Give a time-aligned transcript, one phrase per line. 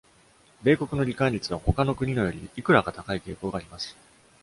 [0.63, 3.95] 米国の罹患率は、他の国のよりいくらか高い傾向があります。